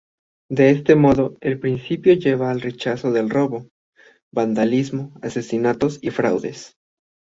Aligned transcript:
De 0.49 0.71
este 0.71 0.95
modo, 0.95 1.37
el 1.41 1.59
principio 1.59 2.15
lleva 2.15 2.49
al 2.49 2.59
rechazo 2.61 3.11
del 3.11 3.29
robo, 3.29 3.67
vandalismo, 4.33 5.13
asesinatos 5.21 5.99
y 6.01 6.09
fraudes. 6.09 6.75